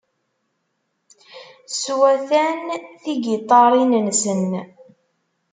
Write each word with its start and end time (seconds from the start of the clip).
Swatan 1.81 2.59
tigiṭarin-nsen. 3.01 4.49